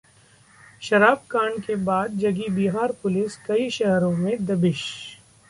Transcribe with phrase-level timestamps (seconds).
[0.81, 4.83] शराबकांड के बाद जागी बिहार पुलिस, कई शहरों में दबिश